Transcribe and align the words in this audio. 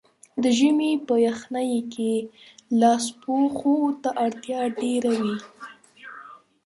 د 0.43 0.45
ژمي 0.57 0.91
په 1.07 1.15
یخنۍ 1.27 1.73
کې 1.93 2.13
لاسپوښو 2.79 3.75
ته 4.01 4.09
اړتیا 4.25 4.61
ډېره 4.79 5.11
وي. 5.19 5.37